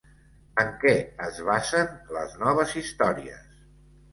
En 0.61 0.69
què 0.83 0.93
es 1.27 1.41
basen 1.49 1.93
les 2.17 2.35
noves 2.47 2.75
històries? 2.83 3.57